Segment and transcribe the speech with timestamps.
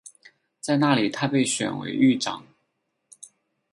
[0.59, 2.43] 在那里他被选为狱长。